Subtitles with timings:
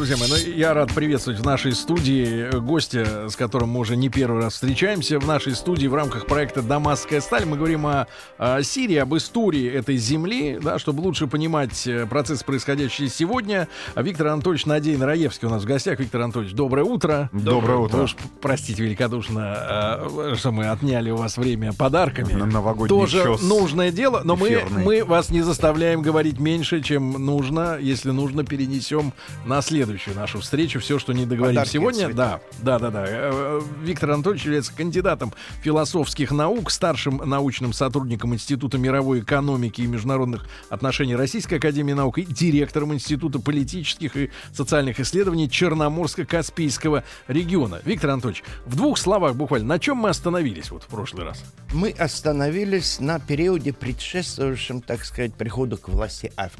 [0.00, 4.08] Друзья мои, ну, я рад приветствовать в нашей студии гостя, с которым мы уже не
[4.08, 5.20] первый раз встречаемся.
[5.20, 8.06] В нашей студии в рамках проекта «Дамасская сталь» мы говорим о,
[8.38, 13.68] о Сирии, об истории этой земли, да, чтобы лучше понимать э, процесс, происходящий сегодня.
[13.94, 15.98] Виктор Анатольевич Надейн Раевский у нас в гостях.
[15.98, 17.28] Виктор Анатольевич, доброе утро.
[17.34, 17.98] Доброе утро.
[17.98, 22.32] Вы уж простите великодушно, э, что мы отняли у вас время подарками.
[22.32, 24.82] На новогодний Тоже чёс нужное дело, но мы, эфирный.
[24.82, 27.76] мы вас не заставляем говорить меньше, чем нужно.
[27.78, 29.12] Если нужно, перенесем
[29.44, 32.12] на следующую нашу встречу все, что не договорим Подарки сегодня.
[32.14, 33.04] Да, да, да, да.
[33.06, 40.46] Э, Виктор Анатольевич является кандидатом философских наук, старшим научным сотрудником Института мировой экономики и международных
[40.68, 47.80] отношений Российской Академии Наук и директором Института политических и социальных исследований Черноморско-Каспийского региона.
[47.84, 51.42] Виктор Анатольевич, в двух словах буквально, на чем мы остановились вот в прошлый раз?
[51.72, 56.52] Мы остановились на периоде, предшествовавшем, так сказать, приходу к власти Аф-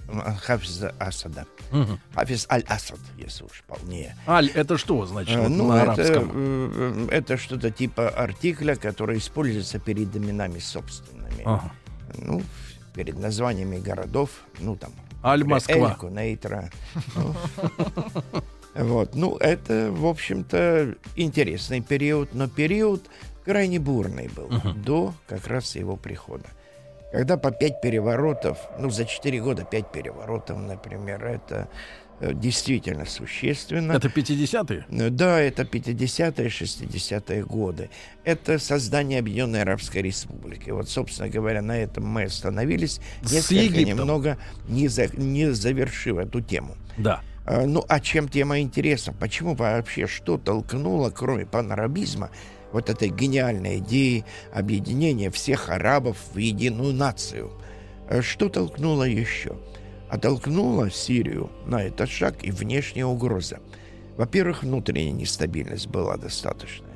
[0.43, 1.47] Хафиза Асада.
[2.15, 4.17] Хафиз Аль-Асад, если уж полнее.
[4.27, 6.31] Аль, это что значит Э, вот ну, на это, арабском?
[6.35, 11.43] э, это что-то типа артикля, который используется перед именами собственными.
[11.45, 11.73] Ага.
[12.19, 12.43] Ну,
[12.95, 14.93] перед названиями городов, ну, там...
[15.23, 15.99] Аль-Москва.
[16.17, 16.37] Эль.
[17.15, 17.35] Ну,
[18.75, 23.03] Вот, ну, это, в общем-то, интересный период, но период
[23.45, 26.47] крайне бурный был до как раз его прихода.
[27.13, 31.69] Когда по пять переворотов, ну, за четыре года пять переворотов, например, это
[32.21, 33.93] действительно существенно.
[33.93, 34.85] Это 50-е?
[34.89, 37.91] Ну Да, это 50-е, 60-е годы.
[38.25, 40.71] Это создание Объединенной Арабской Республики.
[40.71, 43.85] Вот, собственно говоря, на этом мы остановились, С несколько Египтом.
[43.99, 46.77] немного не, за- не завершив эту тему.
[46.99, 47.21] Да.
[47.47, 49.13] А, Ну, а чем тема интересна?
[49.13, 52.31] Почему вообще что толкнуло, кроме панарабизма,
[52.73, 57.51] вот этой гениальной идеи объединения всех арабов в единую нацию?
[58.09, 59.57] А Что толкнуло еще?
[60.11, 63.61] А толкнуло Сирию на этот шаг и внешняя угроза.
[64.17, 66.91] Во-первых, внутренняя нестабильность была достаточная.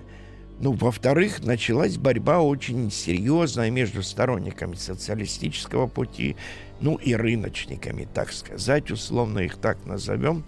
[0.58, 6.36] Ну, во-вторых, началась борьба очень серьезная между сторонниками социалистического пути,
[6.80, 10.44] ну и рыночниками, так сказать, условно их так назовем,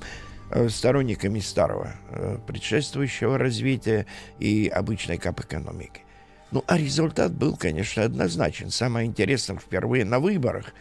[0.50, 4.06] э, сторонниками старого, э, предшествующего развития
[4.40, 6.00] и обычной кап-экономики.
[6.50, 8.70] Ну, а результат был, конечно, однозначен.
[8.70, 10.72] Самое интересное, впервые на выборах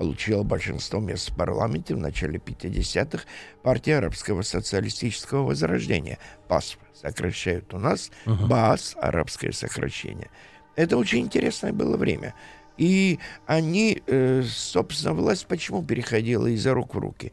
[0.00, 3.24] получила большинство мест в парламенте в начале 50-х
[3.62, 6.18] партия арабского социалистического возрождения.
[6.48, 10.30] ПАС сокращают у нас, БАС, арабское сокращение.
[10.74, 12.34] Это очень интересное было время.
[12.78, 17.32] И они, э, собственно, власть почему переходила из рук в руки?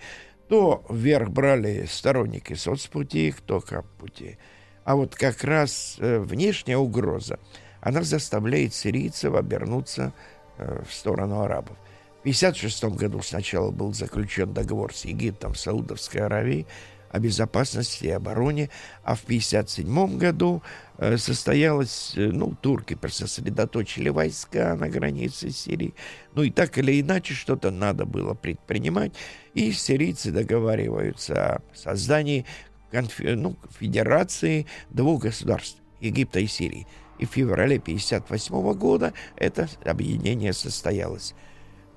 [0.49, 4.37] То вверх брали сторонники соцпути, кто кап-пути.
[4.83, 7.39] А вот как раз э, внешняя угроза,
[7.79, 10.11] она заставляет сирийцев обернуться
[10.57, 11.77] э, в сторону арабов.
[12.27, 16.67] В 1956 году сначала был заключен договор с Египтом, Саудовской Аравией
[17.09, 18.69] о безопасности и обороне,
[19.05, 20.61] а в 1957 году
[20.97, 25.93] э, состоялось, э, ну, турки сосредоточили войска на границе Сирии,
[26.35, 29.13] ну и так или иначе что-то надо было предпринимать,
[29.53, 32.45] и сирийцы договариваются о создании
[32.91, 36.87] конфе- ну, федерации двух государств, Египта и Сирии.
[37.19, 41.33] И в феврале 1958 года это объединение состоялось.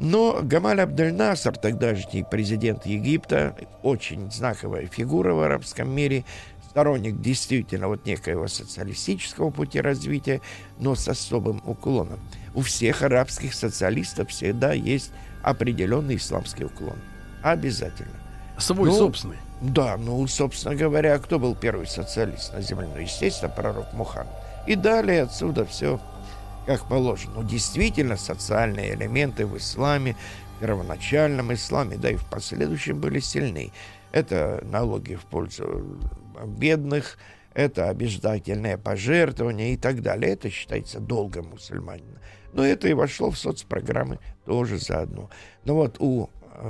[0.00, 6.24] Но Гамаль Абдель-Наср, тогдашний президент Египта, очень знаковая фигура в арабском мире,
[6.70, 10.40] сторонник действительно вот некоего социалистического пути развития,
[10.78, 12.18] но с особым уклоном.
[12.54, 15.12] У всех арабских социалистов всегда есть
[15.42, 16.96] определенный исламский уклон.
[17.42, 18.08] Обязательно.
[18.56, 19.36] Свой Ну, собственный.
[19.60, 22.88] Да, ну, собственно говоря, кто был первый социалист на земле?
[22.94, 24.32] Ну, естественно, пророк Мухаммад.
[24.66, 26.00] И далее отсюда все
[26.66, 27.34] как положено.
[27.36, 30.16] Ну, действительно, социальные элементы в исламе,
[30.56, 33.72] в первоначальном исламе, да и в последующем были сильны.
[34.12, 35.98] Это налоги в пользу
[36.46, 37.18] бедных,
[37.54, 40.32] это обязательное пожертвование и так далее.
[40.32, 42.20] Это считается долгом мусульманина.
[42.52, 45.30] Но это и вошло в соцпрограммы тоже заодно.
[45.64, 46.28] Но вот у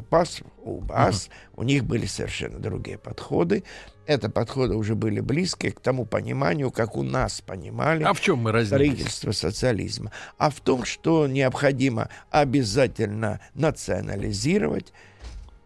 [0.08, 3.64] ПАС, у БАС, у них были совершенно другие подходы.
[4.06, 8.38] Это подходы уже были близкие к тому пониманию, как у нас понимали А в чем
[8.38, 8.90] мы разнились?
[8.92, 14.92] строительство социализма, а в том, что необходимо обязательно национализировать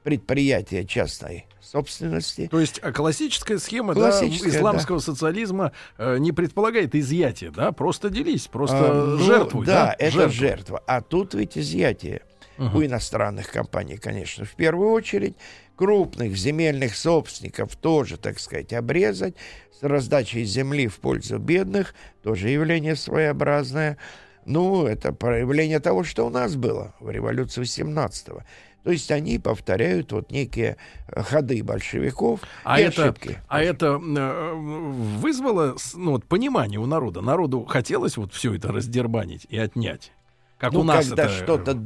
[0.03, 2.49] предприятия частной собственности.
[2.50, 7.73] То есть а, классическая схема Классическая, да, исламского социализма э, не предполагает изъятие, да?
[7.73, 9.65] Просто делись, просто А, ну, жертвуй.
[9.65, 10.35] Да, Да, это жертвуй.
[10.37, 10.82] жертва.
[10.87, 12.23] А тут ведь изъятие.
[12.59, 12.77] Мгм.
[12.77, 15.35] У иностранных компаний, конечно, в первую очередь.
[15.77, 19.35] Крупных земельных собственников тоже, так сказать, обрезать.
[19.79, 23.99] С раздачей земли в пользу бедных тоже явление своеобразное.
[24.45, 28.43] Ну, это проявление того, что у нас было в революции 17-го.
[28.85, 30.77] То есть они повторяют вот некие
[31.09, 33.39] э, ходы большевиков А и это, ошибки.
[33.49, 37.23] а это э, вызвало ну, вот, понимание у народа.
[37.23, 40.12] Народу хотелось вот все это раздербанить и отнять.
[40.59, 41.33] Как Ну, у нас когда это...
[41.33, 41.83] что-то,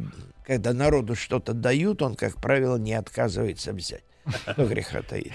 [0.47, 4.05] когда народу что-то дают, он, как правило, не отказывается взять.
[4.53, 5.33] Что греха таить.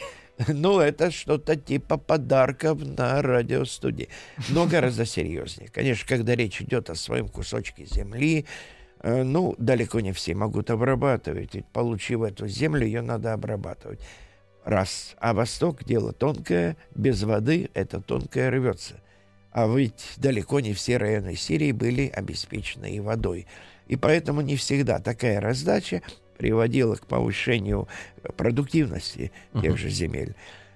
[0.48, 4.10] Ну, это что-то типа подарков на радиостудии.
[4.50, 5.70] Но гораздо серьезнее.
[5.70, 8.46] Конечно, когда речь идет о своем кусочке земли,
[9.02, 11.54] э, ну, далеко не все могут обрабатывать.
[11.54, 14.00] Ведь, получив эту землю, ее надо обрабатывать.
[14.66, 15.16] Раз.
[15.20, 19.02] А Восток— дело тонкое, без воды это тонкое рвется.
[19.54, 23.46] А ведь далеко не все районы Сирии были обеспечены и водой.
[23.88, 26.02] И поэтому не всегда такая раздача
[26.40, 27.88] приводила к повышению
[28.36, 30.36] продуктивности тех же земель.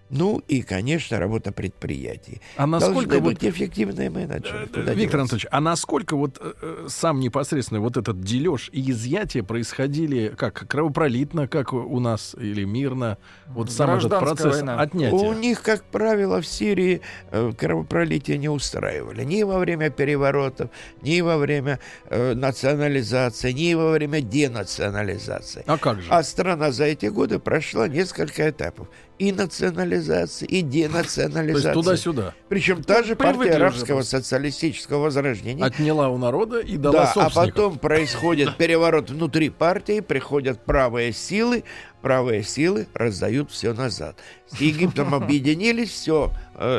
[0.09, 2.41] Ну и, конечно, работа предприятий.
[2.55, 4.65] А насколько Должны вот быть эффективные менеджеры.
[4.65, 5.17] Э, Куда Виктор деваться?
[5.19, 10.67] Анатольевич, а насколько вот э, э, сам непосредственно вот этот дележ и изъятие происходили как
[10.67, 13.17] кровопролитно, как у нас, или мирно?
[13.47, 14.75] Вот сам этот процесс война.
[14.75, 15.33] У отнятия.
[15.35, 17.01] них, как правило, в Сирии
[17.31, 19.23] э, кровопролитие не устраивали.
[19.23, 20.69] Ни во время переворотов,
[21.01, 25.63] ни во время э, национализации, ни во время денационализации.
[25.67, 26.07] А как же?
[26.09, 28.87] А страна за эти годы прошла несколько этапов.
[29.19, 29.96] И национализации,
[30.45, 31.73] и То есть денационализации.
[31.73, 32.33] туда-сюда.
[32.49, 35.63] Причем та же партия привыкли уже арабского социалистического возрождения.
[35.63, 41.63] Отняла у народа и дала Да, а потом происходит переворот внутри партии, приходят правые силы,
[42.01, 44.17] правые силы раздают все назад.
[44.47, 46.31] С Египтом объединились, все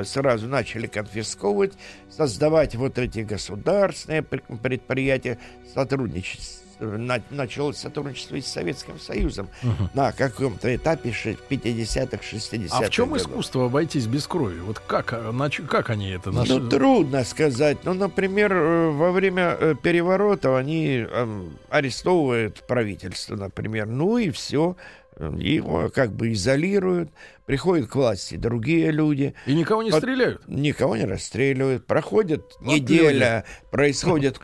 [0.05, 1.75] сразу начали конфисковывать,
[2.11, 5.39] создавать вот эти государственные пр- предприятия,
[5.75, 6.61] сотрудничать.
[6.81, 9.49] Началось сотрудничество и с Советским Союзом
[9.95, 13.27] на каком-то этапе ши- 50-х, 60-х А в чем годов.
[13.27, 14.61] искусство обойтись без крови?
[14.61, 16.59] Вот как, нач- как они это нашли?
[16.59, 17.79] Ну, трудно сказать.
[17.85, 23.87] Ну, например, э, во время э, переворота они эм, арестовывают правительство, например.
[23.87, 24.77] Ну и все.
[25.19, 27.11] Его как бы изолируют.
[27.47, 29.35] Приходят к власти другие люди.
[29.47, 30.47] И никого не Вот- стреляют?
[30.47, 31.87] Никого не расстреливают.
[31.87, 34.39] Проходит Вот неделя, происходит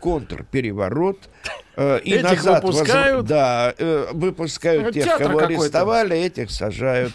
[0.49, 1.29] контрпереворот.
[1.77, 3.25] э, И Этих назад выпускают?
[3.25, 7.13] Да, э, выпускают Ну, тех, кого арестовали, этих сажают.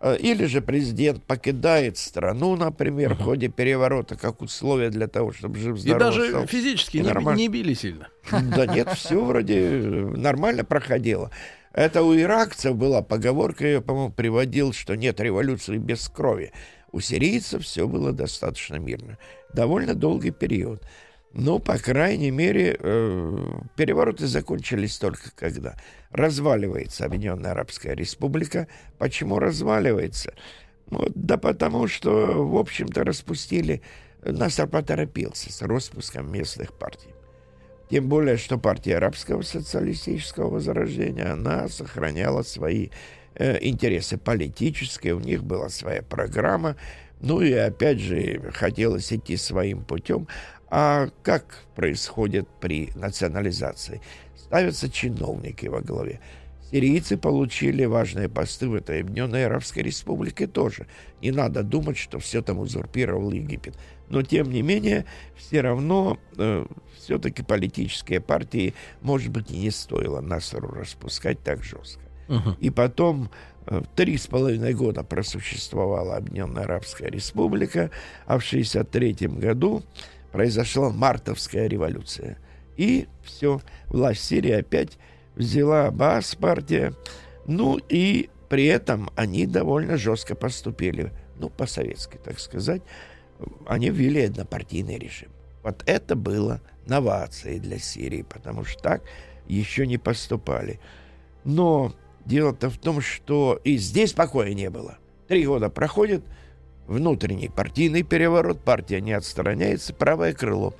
[0.00, 5.58] Э, Или же президент покидает страну, например, в ходе переворота, как условие для того, чтобы
[5.58, 6.46] жив И здоров даже остался.
[6.48, 7.38] физически И не, нормально.
[7.38, 8.08] не били сильно.
[8.30, 9.80] Да нет, все вроде э,
[10.16, 11.30] нормально проходило.
[11.78, 16.50] Это у иракцев была поговорка, я, по-моему, приводил, что нет революции без крови.
[16.90, 19.16] У сирийцев все было достаточно мирно.
[19.54, 20.82] Довольно долгий период.
[21.32, 25.76] Но, по крайней мере, э, перевороты закончились только когда
[26.10, 28.66] разваливается Объединенная Арабская Республика.
[28.98, 30.34] Почему разваливается?
[30.86, 33.82] Вот, да потому что, в общем-то, распустили...
[34.24, 37.14] Насар поторопился с распуском местных партий.
[37.90, 42.88] Тем более, что партия арабского социалистического возрождения, она сохраняла свои
[43.34, 46.76] э, интересы политические, у них была своя программа,
[47.20, 50.28] ну и опять же хотелось идти своим путем.
[50.70, 54.02] А как происходит при национализации?
[54.36, 56.20] Ставятся чиновники во главе.
[56.70, 60.86] Сирийцы получили важные посты в этой Объединенной Арабской Республике тоже.
[61.22, 63.74] Не надо думать, что все там узурпировал Египет.
[64.08, 65.04] Но, тем не менее,
[65.36, 72.02] все равно э, все-таки политические партии, может быть, и не стоило Насару распускать так жестко.
[72.28, 72.56] Мгм.
[72.60, 73.30] И потом
[73.66, 77.90] э, три с половиной года просуществовала Объединенная Арабская Республика,
[78.26, 79.82] а в 1963 году
[80.32, 82.38] произошла Мартовская революция.
[82.76, 84.98] И все, власть Сирии опять
[85.34, 86.92] взяла Баас партия.
[87.46, 92.82] Ну и при этом они довольно жестко поступили, ну, по-советски, так сказать.
[93.66, 95.30] Они ввели однопартийный режим.
[95.62, 99.02] Вот это было новацией для Сирии, потому что так
[99.46, 100.80] еще не поступали.
[101.44, 101.92] Но
[102.24, 104.98] дело-то в том, что и здесь покоя не было.
[105.28, 106.24] Три года проходит,
[106.86, 110.74] внутренний партийный переворот, партия не отстраняется, правое крыло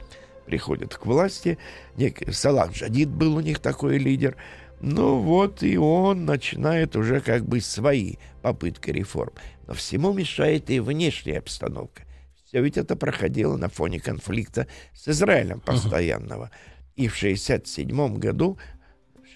[0.47, 1.59] приходит к власти.
[1.97, 4.37] Некий Салах Джадид был у них такой лидер.
[4.81, 9.33] Ну вот и он начинает уже как бы свои попытки реформ.
[9.67, 12.05] Но всему мешает и внешняя обстановка.
[12.49, 16.51] Все ведь это проходило на фоне конфликта с Израилем постоянного.
[16.97, 18.59] И в 1967 году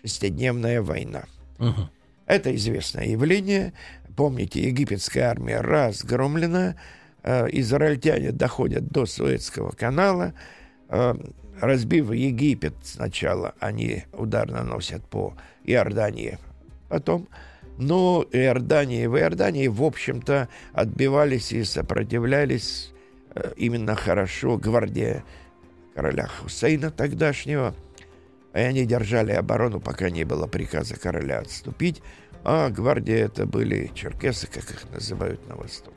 [0.01, 1.25] шестидневная война.
[1.59, 1.91] Мгм.
[2.25, 3.75] Это известное явление.
[4.17, 6.77] Помните, египетская армия разгромлена,
[7.23, 10.33] э, израильтяне доходят до Суэцкого канала,
[10.89, 11.15] э,
[11.61, 16.39] разбив Египет сначала, они удар наносят по Иордании,
[16.89, 17.29] потом
[17.79, 22.93] но Иордания в Иордании, в общем-то, отбивались и сопротивлялись
[23.57, 25.25] именно хорошо гвардия
[25.95, 27.75] короля Хусейна тогдашнего.
[28.55, 32.03] И они держали оборону, пока не было приказа короля отступить.
[32.45, 35.97] А гвардия это были черкесы, как их называют на Востоке.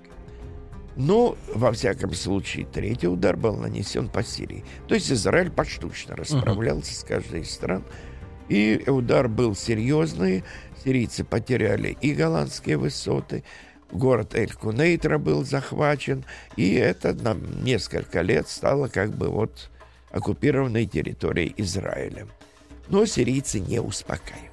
[0.96, 4.64] Но, во всяком случае, третий удар был нанесен по Сирии.
[4.88, 7.00] То есть Израиль поштучно расправлялся uh-huh.
[7.00, 7.84] с каждой из стран.
[8.48, 10.44] И удар был серьезный.
[10.84, 13.44] Сирийцы потеряли и голландские высоты,
[13.92, 16.24] город Эль-Кунейтра был захвачен,
[16.56, 19.70] и это на несколько лет стало как бы вот
[20.12, 22.28] оккупированной территорией Израиля.
[22.88, 24.52] Но сирийцы не успокаивались.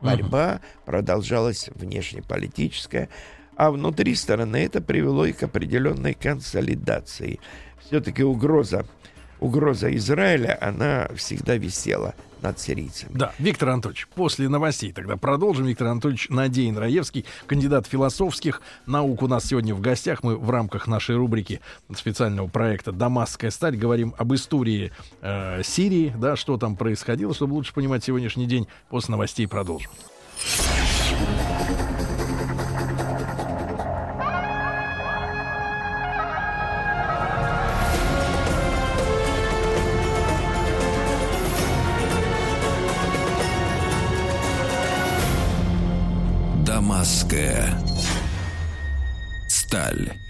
[0.00, 3.08] Борьба uh продолжалась внешнеполитическая,
[3.56, 7.40] а внутри страны это привело и к определенной консолидации.
[7.80, 8.86] Все-таки угроза,
[9.40, 12.14] угроза Израиля, она всегда висела
[12.46, 13.10] над сирийцами.
[13.12, 15.66] Да, Виктор Анатольевич, после новостей тогда продолжим.
[15.66, 20.22] Виктор Анатольевич Надеин Раевский, кандидат философских наук у нас сегодня в гостях.
[20.22, 21.60] Мы в рамках нашей рубрики
[21.94, 27.74] специального проекта «Дамасская сталь» говорим об истории э, Сирии, да, что там происходило, чтобы лучше
[27.74, 28.68] понимать сегодняшний день.
[28.88, 29.90] После новостей продолжим.
[49.86, 50.25] Сталь.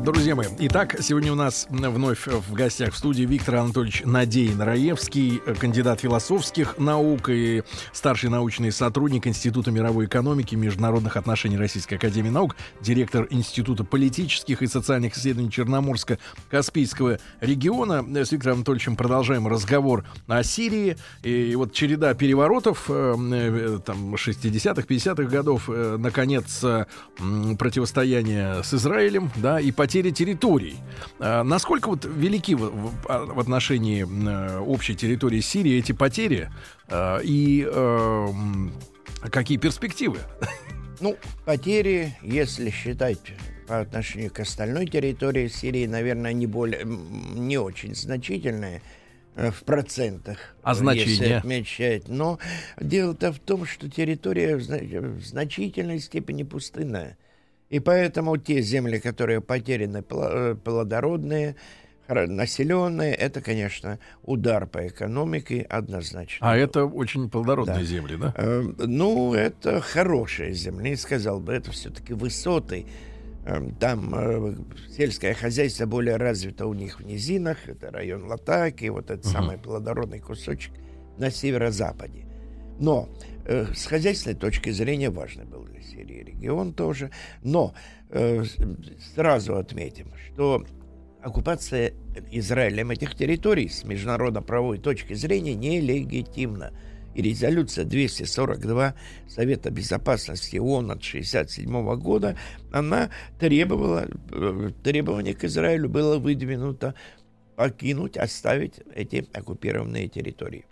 [0.00, 5.38] Друзья мои, итак, сегодня у нас вновь в гостях в студии Виктор Анатольевич Надеин Раевский,
[5.60, 12.30] кандидат философских наук и старший научный сотрудник Института мировой экономики и международных отношений Российской Академии
[12.30, 18.02] Наук, директор Института политических и социальных исследований Черноморско-Каспийского региона.
[18.24, 20.96] С Виктором Анатольевичем продолжаем разговор о Сирии.
[21.22, 26.64] И вот череда переворотов э, э, там 60-х, 50-х годов, э, наконец,
[27.58, 30.76] противостояние с Израилем, да, и потери территорий.
[31.18, 36.50] А, насколько вот велики в, а, отношении э, общей территории Сирии эти потери
[36.86, 38.28] а, и э,
[39.28, 40.20] какие перспективы?
[41.00, 43.18] Ну, потери, если считать
[43.66, 48.82] по отношению к остальной территории Сирии, наверное, не более, не очень значительные
[49.34, 50.54] э, в процентах.
[50.62, 51.38] А значение?
[51.38, 52.06] отмечать.
[52.06, 52.38] Но
[52.80, 57.16] дело-то в том, что территория в значительной степени пустынная.
[57.72, 61.56] И поэтому те земли, которые потеряны, э, плодородные,
[62.06, 66.50] населенные, это, конечно, удар по экономике однозначно.
[66.50, 67.82] А это очень плодородные да.
[67.84, 68.34] земли, да?
[68.36, 72.84] Э, ну, это хорошие земли, сказал бы, это все-таки высоты.
[73.46, 74.54] Э, там э,
[74.94, 79.32] сельское хозяйство более развито у них в низинах, это район Латаки, вот этот угу.
[79.32, 80.74] самый плодородный кусочек
[81.16, 82.26] на северо-западе.
[82.82, 83.08] Но
[83.44, 87.12] э, с хозяйственной точки зрения важно был для Сирии регион тоже.
[87.44, 87.74] Но
[88.10, 88.42] э,
[89.14, 90.66] сразу отметим, что
[91.22, 91.92] оккупация
[92.32, 96.72] Израилем этих территорий с международно-правовой точки зрения нелегитимна.
[97.14, 98.96] И резолюция 242
[99.28, 102.36] Совета Безопасности ООН от 1967 года,
[102.72, 106.96] она требовала, э, требование к Израилю было выдвинуто
[107.54, 110.64] покинуть, оставить эти оккупированные территории.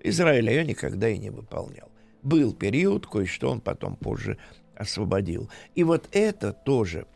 [0.00, 1.90] Израиль ее никогда и не выполнял.
[2.22, 4.38] Был период, кое-что он потом позже
[4.74, 5.50] освободил.
[5.74, 7.06] И вот это тоже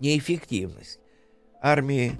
[0.00, 0.98] неэффективность
[1.60, 2.12] армии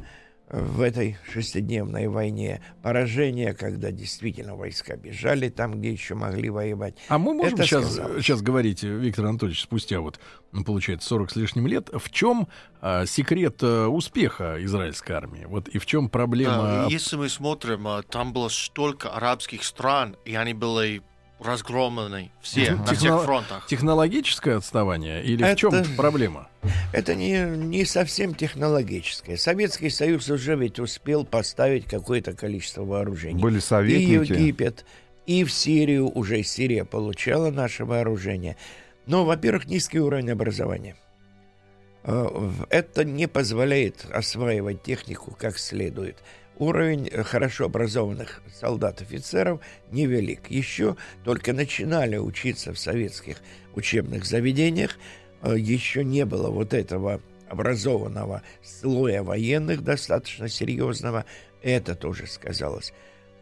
[0.52, 6.94] в этой шестидневной войне, поражение, когда действительно войска бежали там, где еще могли воевать.
[7.08, 10.20] А мы можем сейчас, сейчас говорить, Виктор Анатольевич, спустя вот,
[10.52, 12.48] ну, получается, 40 с лишним лет, в чем
[12.82, 15.46] а, секрет а, успеха израильской армии?
[15.46, 16.62] Вот и в чем проблема?
[16.62, 21.02] Да, если мы смотрим, а, там было столько арабских стран, и они были
[21.42, 22.84] разгромлены все Техно...
[22.86, 23.66] на всех фронтах.
[23.66, 25.56] Технологическое отставание или это...
[25.56, 26.48] в чем проблема?
[26.92, 29.36] Это не, не совсем технологическое.
[29.36, 33.40] Советский Союз уже ведь успел поставить какое-то количество вооружений.
[33.40, 34.32] Были советники.
[34.32, 34.84] И Египет,
[35.26, 38.56] и в Сирию уже Сирия получала наше вооружение.
[39.06, 40.96] Но, во-первых, низкий уровень образования.
[42.04, 46.16] Э, это не позволяет осваивать технику как следует
[46.62, 50.50] уровень э, хорошо образованных солдат-офицеров невелик.
[50.50, 53.38] Еще только начинали учиться в советских
[53.74, 54.96] учебных заведениях,
[55.42, 61.24] э, еще не было вот этого образованного слоя военных достаточно серьезного.
[61.62, 62.92] Это тоже сказалось.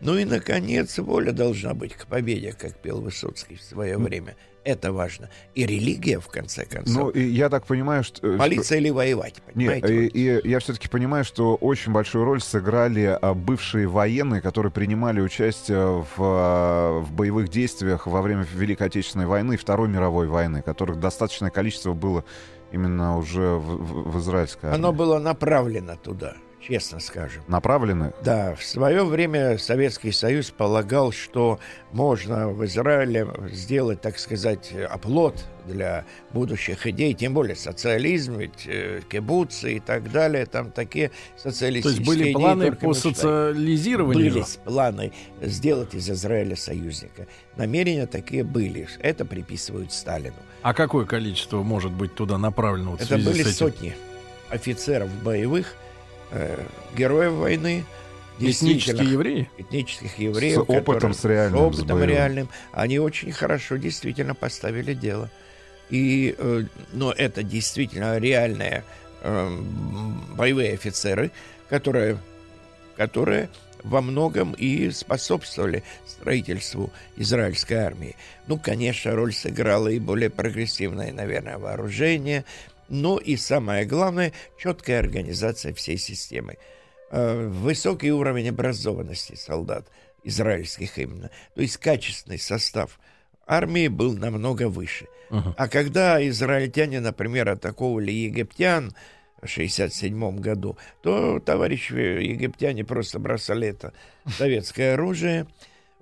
[0.01, 4.37] Ну и, наконец, воля должна быть к победе, как пел Высоцкий в свое время.
[4.63, 5.31] Это важно.
[5.55, 6.95] И религия, в конце концов.
[6.95, 8.27] Ну, и я так понимаю, что...
[8.27, 10.07] э, Молиться что- или воевать, Нет, понимаете?
[10.07, 15.21] и, и я все-таки понимаю, что очень большую роль сыграли а, бывшие военные, которые принимали
[15.23, 20.61] участие в, а, в боевых действиях во время Великой Отечественной войны и Второй мировой войны,
[20.61, 22.23] которых достаточное количество было
[22.71, 24.79] именно уже в, в- в израильской армии.
[24.79, 27.43] Оно было направлено туда, честно скажем.
[27.49, 28.13] Направлены?
[28.23, 31.59] Да, в свое время Советский Союз полагал, что
[31.93, 39.01] можно в Израиле сделать, так сказать, оплот для будущих идей, тем более социализм, ведь э,
[39.09, 43.15] кибуцы и так далее, там такие То социалистические есть были идеи планы по мечтали.
[43.15, 44.33] социализированию.
[44.33, 47.27] Были планы сделать из Израиля союзника.
[47.57, 48.89] Намерения такие были.
[49.01, 50.35] Это приписывают Сталину.
[50.63, 53.95] А какое количество может быть туда направлено вот Это были сотни
[54.51, 55.75] офицеров боевых,
[56.31, 56.65] э,
[56.97, 57.85] героев войны,
[58.39, 59.51] Этнические евреи?
[59.59, 62.09] этнических евреев, С опытом, которые- с реальным, с с опытом боевым.
[62.09, 65.31] реальным, они очень хорошо действительно поставили дело.
[65.91, 68.85] И, э, но это действительно реальные
[69.23, 69.59] э,
[70.35, 71.31] боевые офицеры,
[71.69, 72.17] которые,
[72.97, 73.51] которые
[73.83, 78.17] во многом и способствовали строительству израильской армии.
[78.47, 82.45] Ну, конечно, роль сыграло и более прогрессивное, наверное, вооружение,
[82.91, 86.59] но и самое главное, четкая организация всей системы.
[87.11, 89.87] Э, Высокий уровень образованности солдат,
[90.25, 93.01] израильских именно, то есть качественный состав
[93.47, 95.07] армии был намного выше.
[95.57, 98.93] А когда израильтяне, например, атаковали египтян
[99.41, 103.93] в 67 году, то товарищи египтяне просто бросали это
[104.27, 105.47] советское оружие,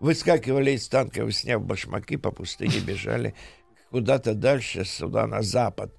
[0.00, 3.34] выскакивали из танков, сняв башмаки, по пустыне бежали
[3.90, 5.94] куда-то дальше, сюда, на запад,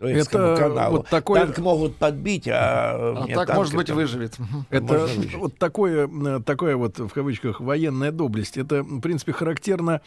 [0.00, 0.96] Это каналу.
[0.98, 3.16] вот такое- Танк могут подбить, а...
[3.24, 4.36] А так, может быть, там- выживет.
[4.70, 5.34] Это выжить.
[5.34, 6.08] вот такое,
[6.40, 8.56] такое вот, в кавычках, военная доблесть.
[8.56, 10.00] Это, в принципе, характерно,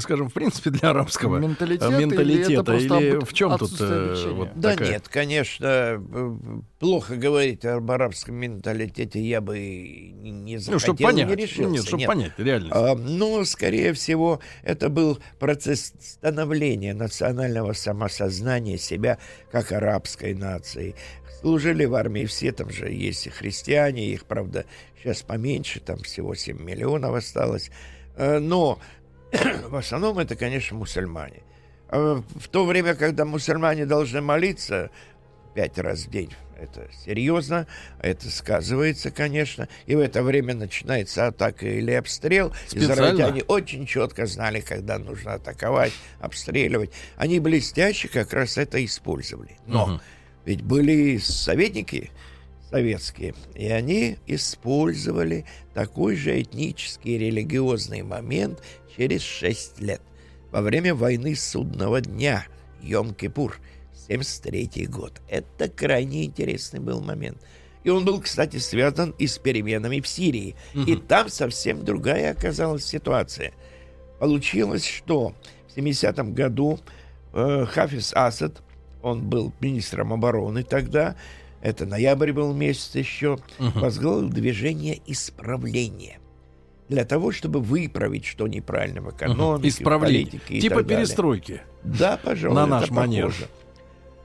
[0.00, 2.72] скажем, в принципе, для арабского Менталитет э, или это менталитета.
[2.74, 6.00] Или об- в чем тут отсутствие э, вот Да такая- нет, конечно, э,
[6.84, 11.38] плохо говорить об арабском менталитете я бы не не Ну, захотел, чтобы не понять.
[11.38, 11.70] решился.
[11.70, 12.06] Нет, чтобы нет.
[12.08, 12.72] понять реальность.
[12.76, 19.16] А, Но, скорее всего, это был процесс становления национального самосознания себя
[19.50, 20.94] как арабской нации.
[21.40, 24.66] Служили в армии все, там же есть и христиане, их, правда,
[25.02, 27.70] сейчас поменьше, там всего 7 миллионов осталось.
[28.16, 28.78] Э, Но
[29.68, 31.40] в основном это, конечно, мусульмане.
[31.88, 34.90] А В то время, когда мусульмане должны молиться
[35.54, 37.66] пять раз в день, это серьезно,
[38.00, 39.68] это сказывается, конечно.
[39.86, 42.52] И в это время начинается атака или обстрел.
[42.66, 42.92] Специально?
[42.94, 46.90] Израильтяне очень четко знали, когда нужно атаковать, обстреливать.
[47.16, 49.56] Они блестяще как раз это использовали.
[49.66, 50.00] Но Мгм.
[50.44, 52.10] ведь были советники
[52.70, 58.60] советские, и они использовали такой же этнический религиозный момент
[58.96, 60.00] через шесть лет.
[60.50, 62.46] Во время войны судного дня,
[62.82, 63.54] Йом-Кипур,
[64.08, 65.20] 73 год.
[65.28, 67.38] Это крайне интересный был момент.
[67.84, 70.56] И он был, кстати, связан и с переменами в Сирии.
[70.74, 73.52] И там совсем другая оказалась ситуация.
[74.18, 75.34] Получилось, что
[75.68, 76.80] в 70-м году
[77.34, 78.62] э, Хафиз Асад,
[79.02, 81.14] он был министром обороны тогда,
[81.60, 86.18] это ноябрь был месяц еще, возглавил движение исправления.
[86.88, 90.26] Для того, чтобы выправить, что неправильно в экономике, в Исправление.
[90.26, 91.04] политике Типа так далее.
[91.06, 91.62] перестройки.
[91.82, 93.26] Да, пожалуй, На наш манер.
[93.26, 93.48] похоже.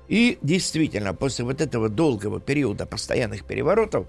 [0.09, 4.07] И действительно, после вот этого долгого периода постоянных переворотов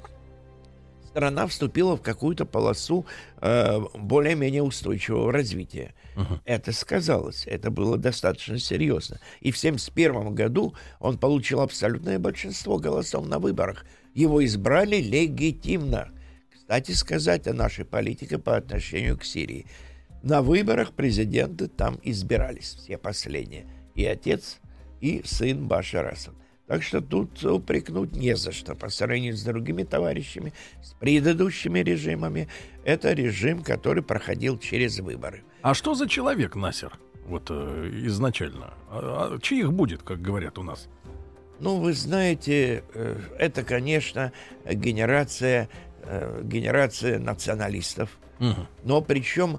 [1.11, 3.05] страна вступила в какую-то полосу
[3.43, 5.95] э, более-менее устойчивого развития.
[6.45, 9.21] Это сказалось, это было достаточно серьезно.
[9.41, 13.85] И в 1971 году он получил абсолютное большинство голосов на выборах.
[14.15, 16.11] Его избрали легитимно.
[16.53, 19.67] Кстати сказать о нашей политике по отношению к Сирии.
[20.23, 23.67] На выборах президенты там избирались, все последние.
[23.95, 24.61] И отец,
[25.01, 26.35] и сын Башар Асад.
[26.67, 28.75] Так что тут упрекнуть не за что.
[28.77, 32.49] По сравнению с другими товарищами, с предыдущими режимами,
[32.85, 35.43] это режим, который проходил через выборы.
[35.63, 36.93] А что за человек, Насер?
[37.27, 38.73] Вот э, изначально.
[38.89, 40.89] А, а чьих будет, как говорят у нас?
[41.59, 44.33] Ну, вы знаете, э, это, конечно,
[44.65, 45.69] генерация,
[46.05, 48.67] э, генерация националистов, Мгм.
[48.85, 49.59] но причем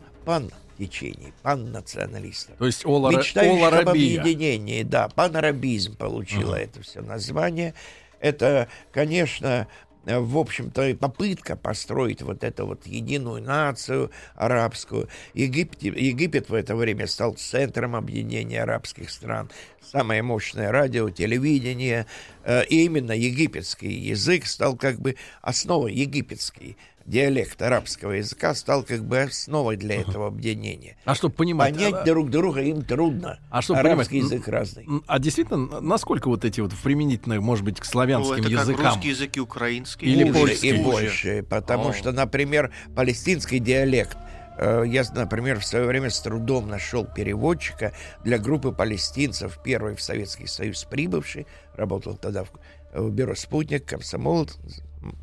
[0.81, 2.55] пан-течений, пан-националистов.
[2.57, 7.73] То есть Ола, Мечтающих об объединении, да, панарабизм получило это все название.
[8.19, 9.67] Это, конечно,
[10.05, 15.09] в общем-то, и попытка построить вот эту вот единую нацию арабскую.
[15.33, 19.49] Египте, Египет в это время стал центром объединения арабских стран.
[19.81, 22.07] Самое мощное радио, телевидение.
[22.43, 26.77] Э, И именно египетский язык стал как бы основой египетский.
[27.05, 30.97] Диалект арабского языка стал как бы основой для этого объединения.
[31.05, 31.73] А чтобы понимать...
[31.73, 33.39] Понять а, друг друга им трудно.
[33.49, 34.87] А чтобы Арабский понимать, язык разный.
[35.07, 38.85] А действительно, насколько вот эти вот применительные, может быть, к Ну, славянским это как языкам?
[38.85, 40.07] русский язык и украинский.
[40.07, 40.69] Или Хуже польский.
[40.69, 41.43] и больше.
[41.49, 41.93] Потому О.
[41.93, 44.17] что, например, палестинский диалект.
[44.57, 50.01] э, Я, например, в свое время с трудом нашел переводчика для группы палестинцев, первый в
[50.01, 52.51] Советский Союз прибывший, работал тогда в,
[52.93, 54.47] в бюро «Спутник», комсомол,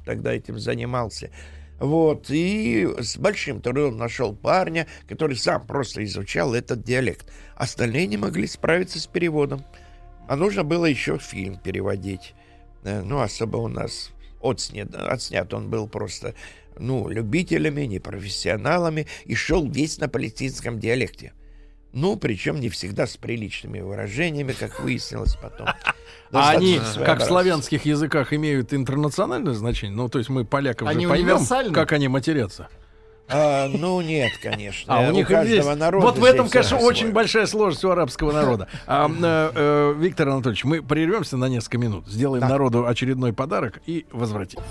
[0.05, 1.31] тогда этим занимался.
[1.79, 7.31] Вот, и с большим трудом нашел парня, который сам просто изучал этот диалект.
[7.55, 9.65] Остальные не могли справиться с переводом.
[10.29, 12.35] А нужно было еще фильм переводить.
[12.83, 14.11] Э, Ну, особо у нас
[14.43, 16.35] отснят, отснят он был просто,
[16.79, 21.33] ну, любителями, непрофессионалами, и шел весь на палестинском диалекте.
[21.93, 25.69] Ну, причем не всегда с приличными выражениями, как выяснилось потом.
[26.33, 29.97] А они, как в славянских языках, имеют интернациональное значение?
[29.97, 32.69] Ну, то есть мы поляков Они же поймем, как они матерятся.
[33.31, 34.97] А, ну, нет, конечно.
[34.97, 35.79] А у них каждого есть.
[35.79, 36.89] народа Вот в этом, конечно, свой.
[36.89, 38.69] очень большая сложность у арабского народа.
[38.87, 42.49] А, э, э, Виктор Анатольевич, мы прервемся на несколько минут, сделаем Да.
[42.49, 44.65] народу очередной подарок и возвратимся.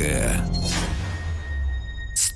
[0.00, 0.39] Дамасская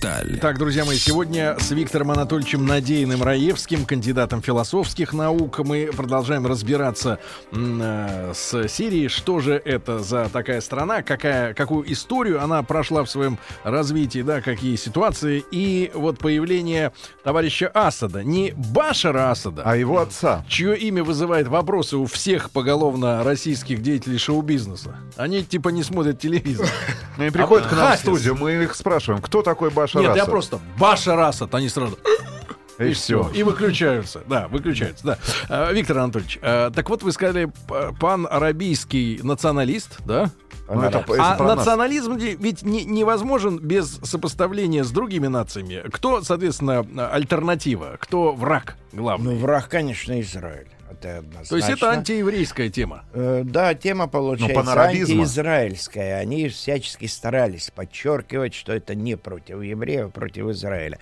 [0.04, 0.38] сталь.
[0.38, 7.18] Так, друзья мои, сегодня с Виктором Анатольевичем Надеиным Раевским, кандидатом философских наук, мы продолжаем разбираться
[7.52, 13.10] э, с Сирией, что же это за такая страна, какая, какую историю она прошла в
[13.10, 20.00] своем развитии, да, какие ситуации, и вот появление товарища Асада, не Башара Асада, А его
[20.00, 20.44] отца.
[20.48, 24.96] чье имя вызывает вопросы у всех поголовно российских деятелей шоу-бизнеса.
[25.16, 26.66] Они типа не смотрят телевизор.
[27.16, 30.30] Они приходят к нам в студию, мы их спрашиваем, кто такой Башар Нет, я Асад?
[30.30, 31.98] просто Башар Асад, они сразу...
[32.78, 33.38] И, всё, все.
[33.38, 34.22] И выключаются.
[34.26, 35.06] Да, выключаются.
[35.06, 35.18] Да.
[35.48, 37.52] А, Виктор Анатольевич, а, так вот вы сказали,
[38.00, 40.30] пан-арабийский националист, да?
[40.68, 45.82] Ну, это, это а национализм ведь не- невозможен без сопоставления с другими нациями.
[45.92, 47.96] Кто, соответственно, альтернатива?
[48.00, 49.34] Кто враг главный?
[49.34, 50.68] Ну, враг, конечно, Израиль.
[51.04, 51.48] Это однозначно.
[51.48, 53.04] То есть это антиеврейская тема.
[53.12, 55.14] Э, Да, тема получается панарабизма.
[55.22, 56.18] антиизраильская.
[56.18, 60.98] Они всячески старались подчеркивать, что это не против евреев, а против Израиля.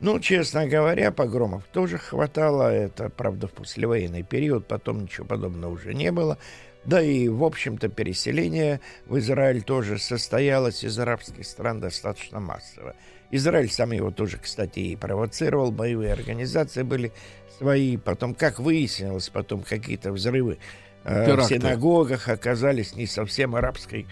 [0.00, 2.72] Ну, честно говоря, погромов тоже хватало.
[2.72, 4.66] Это, правда, в послевоенный период.
[4.66, 6.38] Потом ничего подобного уже не было.
[6.84, 12.94] Да и, в общем-то, переселение в Израиль тоже состоялось из арабских стран достаточно массово.
[13.30, 15.70] Израиль сам его тоже, кстати, и провоцировал.
[15.70, 17.12] Боевые организации были
[17.58, 17.96] свои.
[17.96, 20.58] Потом, как выяснилось, потом какие-то взрывы
[21.04, 21.54] э, в Теракты.
[21.54, 24.06] синагогах оказались не совсем арабской,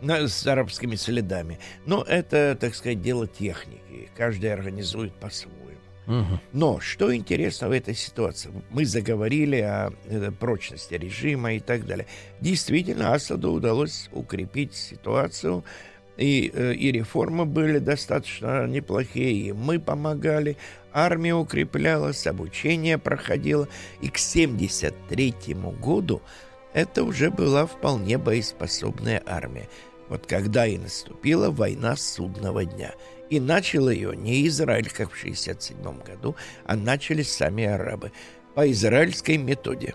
[0.00, 1.58] с арабскими следами.
[1.86, 4.10] Но это, так сказать, дело техники.
[4.16, 5.62] Каждый организует по-своему.
[6.52, 8.50] Но что интересно в этой ситуации?
[8.70, 12.06] Мы заговорили о э, прочности режима и так далее.
[12.40, 15.64] Действительно, Асаду удалось укрепить ситуацию,
[16.22, 20.56] и, э, и реформы были достаточно неплохие, и мы помогали,
[20.92, 23.68] армия укреплялась, обучение проходило,
[24.00, 26.22] и к 1973 году
[26.72, 29.68] это уже была вполне боеспособная армия.
[30.08, 32.92] Вот когда и наступила война судного дня.
[33.30, 38.12] И начал ее не Израиль, как в 1967 году, а начали сами арабы.
[38.54, 39.94] По израильской методе.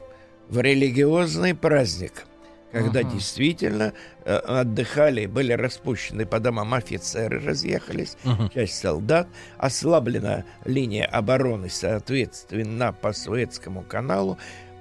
[0.50, 2.26] В религиозный праздник.
[2.72, 3.94] Когда действительно
[4.26, 8.18] э, отдыхали, были распущены по домам офицеры, разъехались,
[8.54, 9.28] часть солдат,
[9.58, 14.38] ослаблена линия обороны, соответственно, по Суэцкому каналу,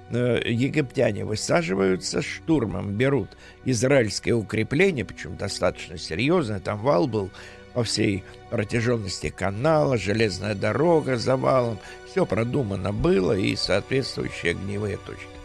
[0.09, 3.29] э, египтяне высаживаются, штурмом берут
[3.63, 7.29] израильское укрепление, причем достаточно серьезное, там вал был
[7.73, 15.36] по всей протяженности канала, железная дорога за валом, все продумано было и соответствующие огневые точки.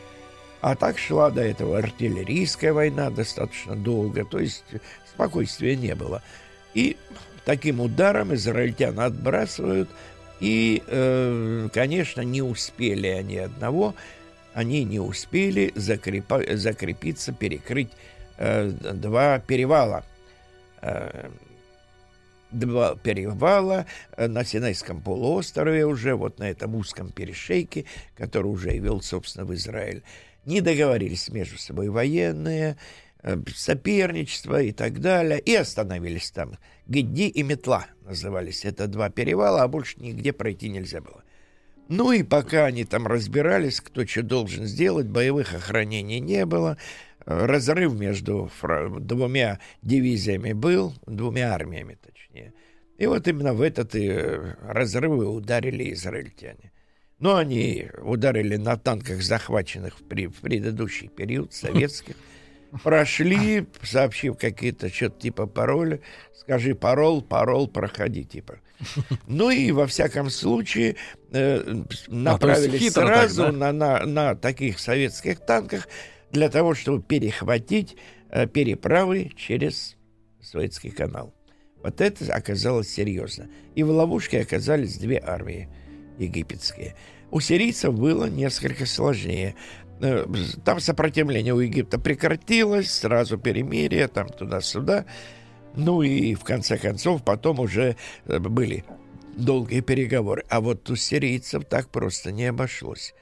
[0.62, 4.62] А так шла до этого артиллерийская война достаточно долго, то есть
[5.12, 6.22] спокойствия не было.
[6.72, 6.96] И
[7.44, 9.90] таким ударом израильтян отбрасывают,
[10.38, 13.96] и, э, конечно, не успели они одного,
[14.54, 17.90] они не успели закрепа- закрепиться, перекрыть
[18.38, 20.04] э, два перевала.
[20.80, 21.28] Э,
[22.52, 27.84] два перевала э, на Синайском полуострове уже, вот на этом узком перешейке,
[28.16, 30.04] который уже и вел, собственно, в Израиль.
[30.44, 32.76] Не договорились между собой военные,
[33.22, 36.58] э, соперничество и так далее, и остановились там.
[36.86, 38.64] Гедди и Метла назывались.
[38.64, 41.22] Это два перевала, а больше нигде пройти нельзя было.
[41.88, 46.76] Ну и пока они там разбирались, кто что должен сделать, боевых охранений не было.
[47.24, 48.50] разрыв между
[48.98, 52.52] двумя дивизиями был, двумя армиями точнее.
[52.98, 56.71] И вот именно в этот и э, разрыв ударили израильтяне.
[57.22, 62.16] Но они ударили на танках, захваченных в, при, в предыдущий период, советских.
[62.82, 66.00] Прошли, сообщив какие-то что-то типа пароля.
[66.34, 68.58] Скажи парол, парол, проходи, типа.
[69.28, 70.96] Ну и во всяком случае
[71.30, 73.72] э, направились а, сразу так, да?
[73.72, 75.86] на, на, на таких советских танках
[76.32, 77.96] для того, чтобы перехватить
[78.30, 79.96] э, переправы через
[80.40, 81.32] Суэцкий канал.
[81.84, 83.48] Вот это оказалось серьезно.
[83.76, 85.68] И в ловушке оказались две армии
[86.18, 86.96] египетские.
[87.30, 89.54] У сирийцев было несколько сложнее.
[90.00, 90.26] Э,
[90.64, 95.06] там сопротивление у Египта прекратилось, сразу перемирие, там туда-сюда.
[95.74, 97.96] Ну и в конце концов потом уже
[98.26, 98.84] э, были
[99.36, 100.44] долгие переговоры.
[100.48, 103.14] А вот у сирийцев так просто не обошлось.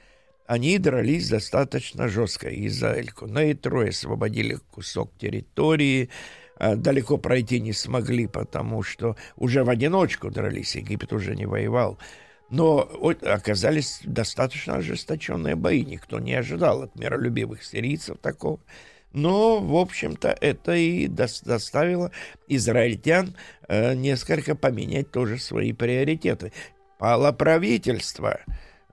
[0.45, 2.49] Они дрались достаточно жестко.
[2.67, 6.09] Израиль Кунейтро освободили кусок территории,
[6.57, 11.97] а далеко пройти не смогли, потому что уже в одиночку дрались, Египет уже не воевал.
[12.51, 12.81] Но
[13.21, 15.85] оказались достаточно ожесточенные бои.
[15.85, 18.59] Никто не ожидал от миролюбивых сирийцев такого.
[19.13, 22.11] Но, в общем-то, это и доставило
[22.49, 23.35] израильтян
[23.69, 26.51] э, несколько поменять тоже свои приоритеты.
[26.99, 28.41] Пало правительство.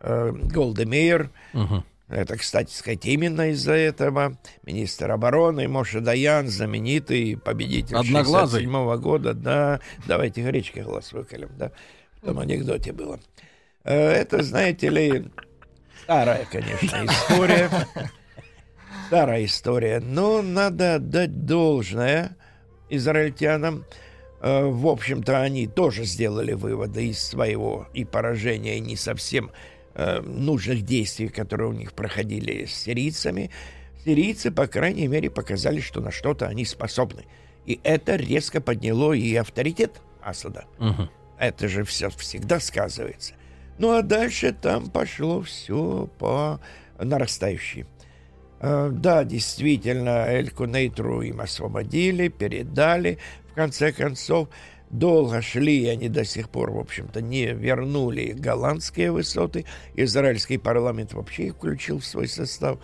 [0.00, 1.84] Э, Голдемейр, угу.
[2.08, 9.34] это, кстати сказать, именно из-за этого министр обороны Моше Даян, знаменитый победитель 67 -го года.
[9.34, 11.72] Да, давайте гречки глаз выколем, да.
[12.20, 13.18] В том анекдоте было.
[13.88, 15.24] Э, это, знаете ли,
[16.04, 17.70] старая, конечно, история
[19.08, 20.00] старая история.
[20.00, 22.36] Но надо отдать должное
[22.90, 23.86] израильтянам.
[24.42, 29.50] Э, в общем-то, они тоже сделали выводы из своего и поражения, и не совсем
[29.94, 33.50] э, нужных действий, которые у них проходили с сирийцами.
[34.04, 37.24] Сирийцы, по крайней мере, показали, что на что-то они способны.
[37.64, 40.66] И это резко подняло и авторитет Асада.
[40.78, 41.08] Угу.
[41.38, 43.34] Это же все всегда сказывается.
[43.78, 46.60] Ну а дальше там пошло все по
[46.98, 47.86] нарастающей.
[48.60, 53.18] Э, да, действительно, Эльку Нейтру им освободили, передали.
[53.50, 54.48] В конце концов,
[54.90, 59.64] долго шли, и они до сих пор, в общем-то, не вернули голландские высоты.
[59.94, 62.78] Израильский парламент вообще их включил в свой состав.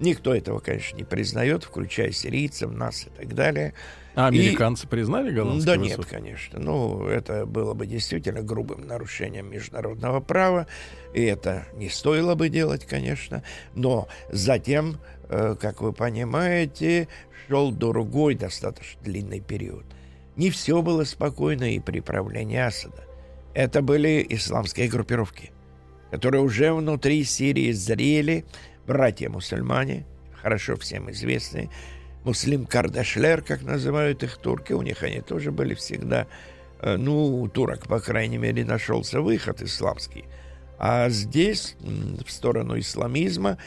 [0.00, 3.74] Никто этого, конечно, не признает, включая сирийцев, нас и так далее.
[4.16, 4.88] А американцы и...
[4.88, 6.00] признали голландские Да высоты?
[6.02, 6.58] нет, конечно.
[6.60, 10.66] Ну, это было бы действительно грубым нарушением международного права,
[11.14, 13.42] и это не стоило бы делать, конечно.
[13.74, 17.08] Но затем Э, как вы понимаете,
[17.48, 19.84] шел другой достаточно длинный период.
[20.36, 23.04] Не все было спокойно и при правлении Асада.
[23.54, 25.52] Это были исламские группировки,
[26.10, 28.44] которые уже внутри Сирии зрели,
[28.86, 30.06] братья-мусульмане,
[30.40, 31.70] хорошо всем известные,
[32.24, 36.26] муслим Кардашлер, как называют их турки, у них они тоже были всегда,
[36.80, 40.24] э, ну, у турок, по крайней мере, нашелся выход исламский.
[40.78, 43.58] А здесь, в сторону исламизма,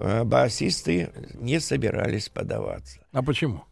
[0.00, 3.00] Э, басисты не собирались подаваться.
[3.12, 3.64] А почему?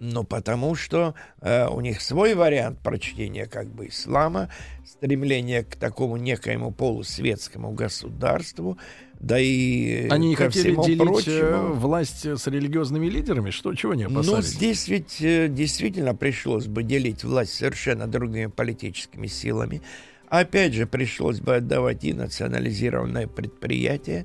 [0.00, 4.50] Ну, потому что э, у них свой вариант прочтения как бы ислама,
[4.84, 8.78] стремление к такому некоему полусветскому государству,
[9.18, 11.72] да и Они не хотели делить э, прочему.
[11.74, 13.50] власть с религиозными лидерами?
[13.50, 14.28] Что, чего не опасались?
[14.28, 19.82] Ну, здесь ведь э, действительно пришлось бы делить власть совершенно другими политическими силами.
[20.28, 24.24] Опять же, пришлось бы отдавать и национализированное предприятие,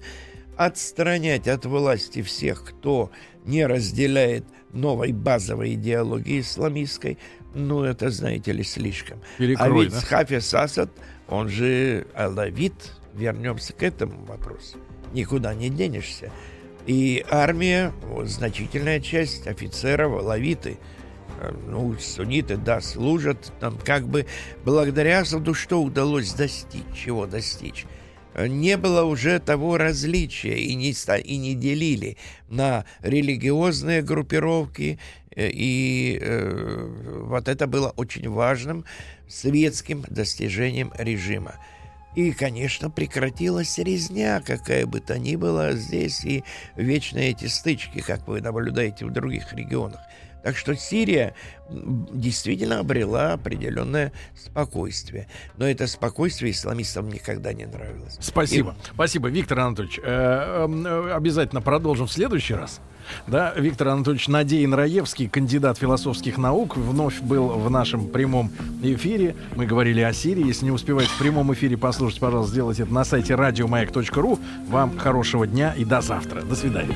[0.57, 3.09] отстранять от власти всех, кто
[3.45, 7.17] не разделяет новой базовой идеологии исламистской,
[7.55, 9.19] ну, это, знаете ли, слишком.
[9.37, 10.01] Перекрой, а ведь да?
[10.01, 10.91] Хафиз Асад,
[11.27, 12.73] он же алавит,
[13.13, 14.77] вернемся к этому вопросу.
[15.13, 16.31] Никуда не денешься.
[16.85, 20.77] И армия, вот, значительная часть офицеров, лавиты,
[21.39, 24.25] э, ну, сунниты, да, служат там как бы
[24.65, 27.85] благодаря Асаду что удалось достичь, чего достичь
[28.35, 32.17] не было уже того различия и не, и не делили
[32.49, 34.99] на религиозные группировки,
[35.35, 38.85] э, и э, вот это было очень важным
[39.27, 41.55] светским достижением режима.
[42.15, 46.43] И, конечно, прекратилась резня, какая бы то ни была здесь, и
[46.75, 49.99] вечные эти стычки, как вы наблюдаете в других регионах.
[50.43, 51.33] Так что Сирия
[51.69, 55.27] действительно обрела определенное спокойствие.
[55.57, 58.17] Но это спокойствие исламистам никогда не нравилось.
[58.19, 58.71] Спасибо.
[58.71, 58.93] И...
[58.93, 59.99] Спасибо, Виктор Анатольевич.
[60.03, 62.81] Э, э, обязательно продолжим в следующий раз.
[63.27, 68.51] Да, Виктор Анатольевич Надеин Раевский, кандидат философских наук, вновь был в нашем прямом
[68.81, 69.35] эфире.
[69.55, 70.45] Мы говорили о Сирии.
[70.45, 74.39] Если не успеваете в прямом эфире послушать, пожалуйста, сделайте это на сайте радиомаяк.ру.
[74.67, 76.41] Вам хорошего дня и до завтра.
[76.41, 76.95] До свидания.